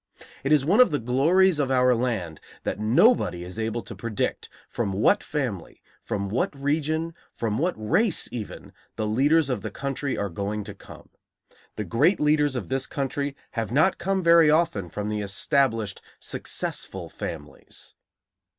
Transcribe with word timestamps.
It 0.43 0.51
is 0.51 0.65
one 0.65 0.79
of 0.79 0.89
the 0.89 0.97
glories 0.97 1.59
of 1.59 1.69
our 1.69 1.93
land 1.93 2.39
that 2.63 2.79
nobody 2.79 3.43
is 3.43 3.59
able 3.59 3.83
to 3.83 3.93
predict 3.95 4.49
from 4.67 4.93
what 4.93 5.21
family, 5.23 5.83
from 6.03 6.27
what 6.27 6.59
region, 6.59 7.13
from 7.31 7.59
what 7.59 7.75
race, 7.77 8.27
even, 8.31 8.73
the 8.95 9.05
leaders 9.05 9.47
of 9.47 9.61
the 9.61 9.69
country 9.69 10.17
are 10.17 10.29
going 10.29 10.63
to 10.63 10.73
come. 10.73 11.09
The 11.75 11.85
great 11.85 12.19
leaders 12.19 12.55
of 12.55 12.67
this 12.67 12.87
country 12.87 13.35
have 13.51 13.71
not 13.71 13.99
come 13.99 14.23
very 14.23 14.49
often 14.49 14.89
from 14.89 15.07
the 15.07 15.21
established, 15.21 16.01
"successful" 16.19 17.07
families. 17.07 17.93